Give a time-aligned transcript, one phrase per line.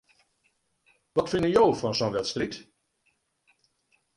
[1.17, 2.53] Wat fine jo fan sa'n wedstriid?